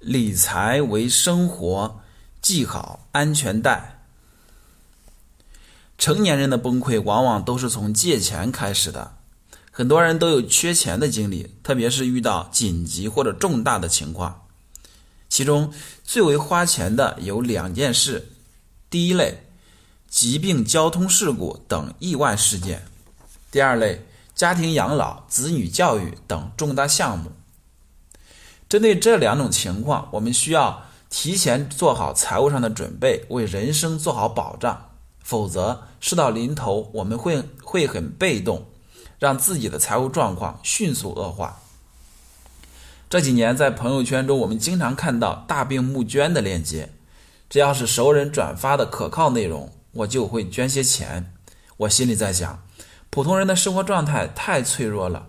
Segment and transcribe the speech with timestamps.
[0.00, 2.00] 理财为生活，
[2.40, 4.02] 系好安全带。
[5.98, 9.18] 成年人的崩溃往往都是从借钱开始的，
[9.70, 14.46] 很多人都有缺钱的经历，特别是遇到紧急或者重大的情况。
[15.28, 15.70] 其中
[16.02, 18.26] 最为花钱的有两件事：
[18.88, 19.46] 第一类，
[20.08, 22.78] 疾病、交通事故等意外事件；
[23.50, 27.30] 第二类，家庭养老、子女教育等重大项目。
[28.70, 34.90] 针对这两种情况，我们需要提前做好财务上的准备，为人生做好保障。
[35.24, 38.66] 否则，事到临头，我们会会很被动，
[39.18, 41.58] 让自己的财务状况迅速恶化。
[43.08, 46.90] 这几年在朋友圈中，我们经常看到大病募捐的链接，
[47.48, 51.34] 只要是熟人转发的可靠内容，我就会捐些钱。
[51.78, 52.62] 我心里在想，
[53.10, 55.26] 普通人的生活状态太脆弱了。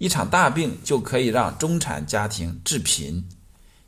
[0.00, 3.28] 一场大病就可以让中产家庭致贫，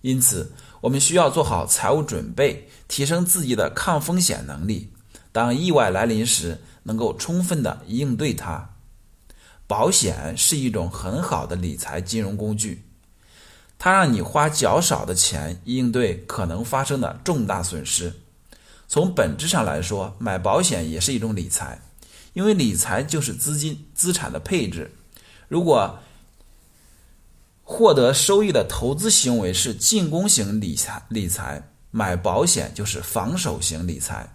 [0.03, 4.93] 因此我们需要做好财务准备，提升自己的抗风险能力。
[5.33, 8.75] 当意外来临时，能够充分的应对它。
[9.67, 12.85] 保险是一种很好的理财金融工具，
[13.79, 18.13] 它让你花较少的钱应对可能发生的重大损失。
[18.87, 21.81] 从本质上来说，买保险也是一种理财，
[22.35, 24.91] 因为理财就是资金资产的配置。
[25.53, 25.99] 如果
[27.63, 34.35] 获得收益的投资行为是进攻型理财，理财买保险就是防守型理财。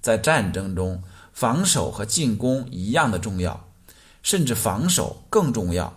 [0.00, 1.02] 在战争中，
[1.32, 3.68] 防守和进攻一样的重要，
[4.22, 5.92] 甚至防守更重要。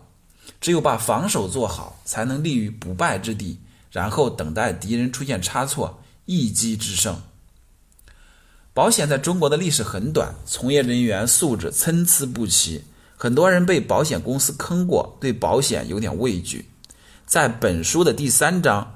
[0.60, 3.60] 只有把防守做好，才能立于不败之地，
[3.92, 7.22] 然后等待敌人出现差错，一击制胜。
[8.74, 12.84] 保险在中国的历史很短，从业人员素质参差不齐。
[13.20, 16.70] 很多人被保险公司坑过，对保险有点畏惧。
[17.26, 18.96] 在本书的第三章，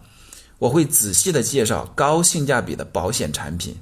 [0.60, 3.78] 我会仔细的介绍高性价比的保险产品。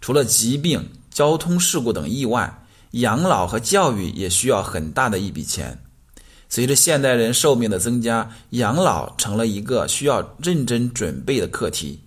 [0.00, 5.82] 除了疾病、交通事故等意外，养老和教育也需要很大的一笔钱。
[6.48, 12.02] 随着现代人寿命的增加，养老成了一个需要认真准备的课题。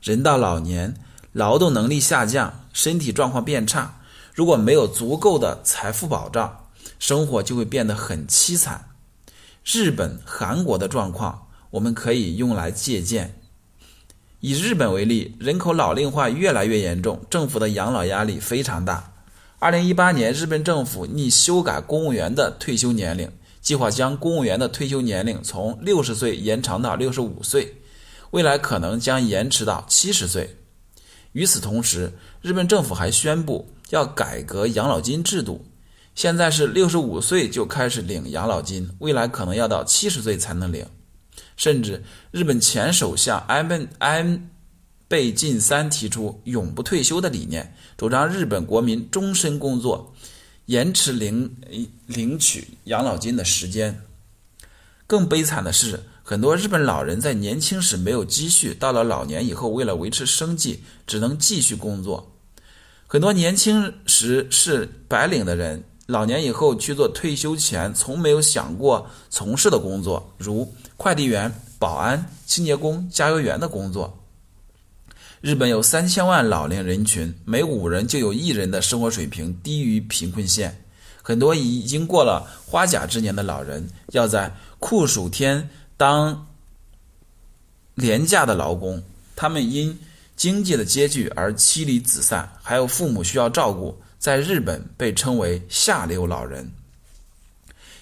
[0.00, 0.94] 人到老年，
[1.32, 3.99] 劳动能力下降，身体状况变差。
[4.34, 6.68] 如果没有足够的财富保障，
[6.98, 8.86] 生活就会变得很凄惨。
[9.64, 13.36] 日本、韩国的状况，我们可以用来借鉴。
[14.40, 19.12] 以日本为例，人口老龄化越来越严重，政府的养老压力非常大。
[19.58, 23.30] 二零一八年，日本政府拟修改公务员的退休年龄，
[23.60, 27.76] 计划将公务员的退休年龄从六十岁延长到六十五岁，
[28.30, 30.56] 未来可能将延迟到七十岁。
[31.32, 33.68] 与此同时，日本政府还宣布。
[33.90, 35.64] 要改革养老金制度，
[36.14, 40.86] 现在是六十五岁就开始领养老金，未来可能要到七十岁才能领。
[41.56, 44.50] 甚至日本前首相安倍安
[45.06, 50.14] 倍晋三提出永不退休的理念，主张日本国民终身工作，
[50.66, 51.56] 延迟领
[52.06, 54.00] 领取养老金的时间。
[55.06, 62.29] 更悲惨的是，很多日本老人在年轻时没有积蓄，到了老年以后，为了维持生计，只能继续工作。
[63.12, 74.16] 很多年轻时是白领的人，老年以后去做退休前从没有想过从事的工作，如快递员、保安、清洁工、加油员的工作。
[75.40, 80.84] 日本有三千万老龄人群，每五人就有一人的生活水平低于贫困线。
[81.20, 86.46] 很多已经过了花甲之年的老人，要在酷暑天当
[87.96, 89.02] 廉价的劳工，
[89.34, 89.98] 他们因。
[90.40, 96.72] 经济的拮据而妻离子散，还有父母需要照顾，在日本被称为下流老人。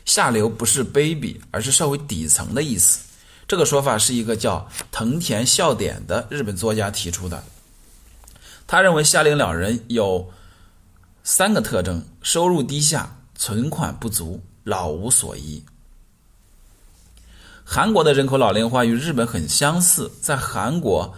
[0.04, 3.00] 下流不是卑鄙，而是社会底层的意思。
[3.48, 7.42] 这个说法是一个叫藤田孝典的日本作家提出的。
[8.68, 10.30] 他认为下流老人有
[11.24, 15.60] 三个特征：收入低下、存款不足、老无所依。
[17.64, 21.12] 韩国的人口老龄化与日本很相似，在韩国。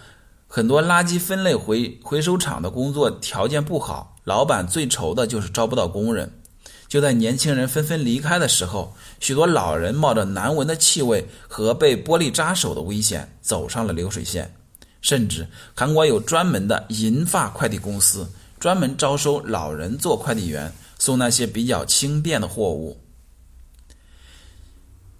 [0.53, 6.41] 很多垃圾分类回回收厂的工作条件不好，老板最愁的就是招不到工人。
[6.89, 14.53] 就在年轻人纷纷离开的时候，许多老人冒着难闻的气味和被玻璃扎手的危险走上了流水线。
[14.99, 22.99] 甚至韩国有专门的银发快递公司，专门招收老人做快递员，送那些比较轻便的货物。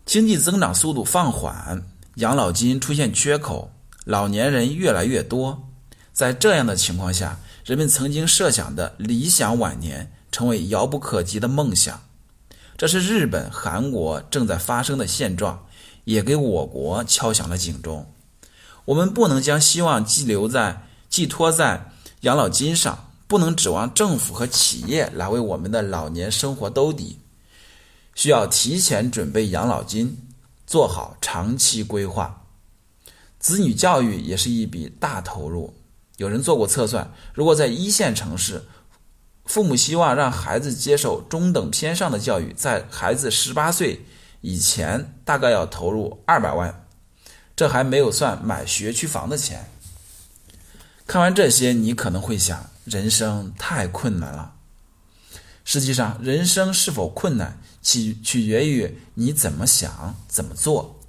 [0.06, 1.86] 经济增长速度放缓，
[2.16, 3.72] 养老金出现缺口。
[4.06, 5.70] 老年人越来越多，
[6.12, 12.02] 在这样的情况下，人们曾经设想的理想晚年成为遥不可及的梦想。
[12.76, 15.68] 这是日本、韩国正在发生的现状，
[16.06, 18.12] 也给我国敲响了警钟。
[18.86, 27.20] 我们不能将希望寄留在、寄托在养老金上，不能指望政府和企业来为我们的老年生活兜底，
[28.16, 30.18] 需要提前准备养老金，
[30.66, 32.41] 做好长期规划。
[33.42, 35.74] 子女教育也是一笔大投入。
[36.18, 38.64] 有人做过测算，如果在一线城市，
[39.46, 44.06] 父母希望让孩子接受中等偏上的教育，在孩子十八岁
[44.42, 46.86] 以前，大概要投入二百万，
[47.56, 49.66] 这还没有算买学区房的钱。
[51.08, 54.54] 看完这些，你可能会想，人生太困难了。
[55.66, 61.00] 实际上，人生是否困难，取取决于你怎么想、怎么做。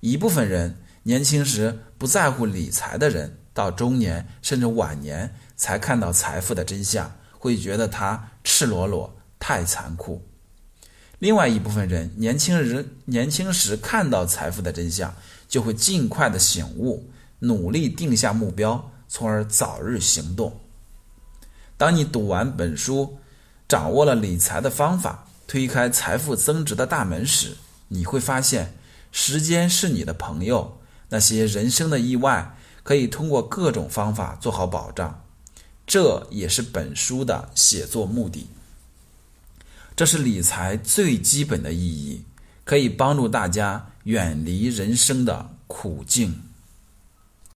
[0.00, 0.76] 一部分人
[1.08, 3.38] 年轻时不在乎理财的人。
[3.54, 10.28] 到中年甚至晚年才看到财富的真相，会觉得它赤裸裸、太残酷。
[11.18, 15.12] 另外一部分人，年轻人年轻时看到财富的真相，
[15.48, 17.10] 就会尽快的醒悟，
[17.40, 20.60] 努力定下目标，从而早日行动。
[21.76, 23.18] 当你读完本书，
[23.66, 27.56] 掌握了理财的方法，推开财富增值的大门时，
[27.88, 28.74] 你会发现，
[29.10, 30.77] 时间是你的朋友，
[31.08, 32.54] 那些人生的意外。
[32.84, 35.22] 可以通过各种方法做好保障，
[35.86, 38.46] 这也是本书的写作目的。
[39.94, 42.24] 这是理财最基本的意义，
[42.64, 46.47] 可以帮助大家远离人生的苦境。